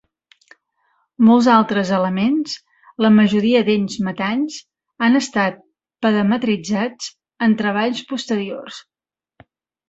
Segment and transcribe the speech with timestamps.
[1.25, 2.55] Molts altres elements,
[3.05, 4.55] la majoria d'ells metalls,
[5.05, 5.61] han estat
[6.07, 7.13] parametritzats
[7.49, 8.81] en treballs posteriors.